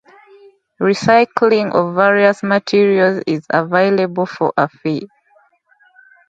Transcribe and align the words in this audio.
Recycling 0.81 1.75
of 1.75 1.93
various 1.93 2.41
materials 2.41 3.23
is 3.27 3.45
available 3.51 4.25
for 4.25 4.51
a 4.57 4.67
fee. 4.67 5.07